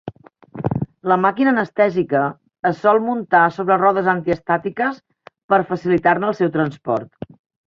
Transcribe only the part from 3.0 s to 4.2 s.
muntar sobre rodes